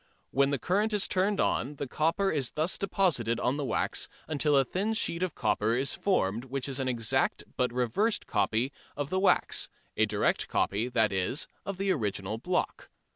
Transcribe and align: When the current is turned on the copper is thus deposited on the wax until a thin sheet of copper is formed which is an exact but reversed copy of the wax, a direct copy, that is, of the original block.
When 0.31 0.49
the 0.49 0.57
current 0.57 0.93
is 0.93 1.07
turned 1.07 1.39
on 1.39 1.75
the 1.75 1.85
copper 1.87 2.31
is 2.31 2.53
thus 2.53 2.79
deposited 2.79 3.39
on 3.39 3.57
the 3.57 3.63
wax 3.63 4.09
until 4.27 4.57
a 4.57 4.65
thin 4.65 4.95
sheet 4.95 5.21
of 5.21 5.35
copper 5.35 5.75
is 5.75 5.93
formed 5.93 6.45
which 6.45 6.67
is 6.67 6.79
an 6.79 6.87
exact 6.87 7.43
but 7.55 7.71
reversed 7.71 8.25
copy 8.25 8.71
of 8.97 9.11
the 9.11 9.19
wax, 9.19 9.69
a 9.95 10.07
direct 10.07 10.47
copy, 10.47 10.87
that 10.87 11.13
is, 11.13 11.47
of 11.67 11.77
the 11.77 11.91
original 11.91 12.39
block. 12.39 12.89